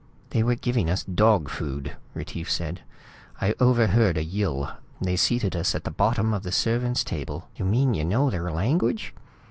[0.31, 2.81] "They were giving us dog food," Retief said.
[3.39, 4.67] "I overheard a Yill.
[4.99, 8.49] They seated us at the bottom of the servants' table" "You mean you know their
[8.49, 9.13] language?"